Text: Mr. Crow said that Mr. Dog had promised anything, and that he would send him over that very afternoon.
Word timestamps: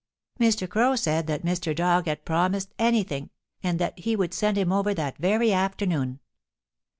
Mr. 0.39 0.67
Crow 0.67 0.95
said 0.95 1.27
that 1.27 1.45
Mr. 1.45 1.75
Dog 1.75 2.07
had 2.07 2.25
promised 2.25 2.73
anything, 2.79 3.29
and 3.61 3.77
that 3.77 3.99
he 3.99 4.15
would 4.15 4.33
send 4.33 4.57
him 4.57 4.71
over 4.73 4.95
that 4.95 5.19
very 5.19 5.53
afternoon. 5.53 6.19